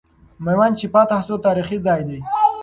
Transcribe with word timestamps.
میوند 0.45 0.73
چې 0.79 0.85
فتح 0.93 1.19
سو، 1.27 1.33
تاریخي 1.45 1.77
ځای 1.85 2.01
دی. 2.09 2.19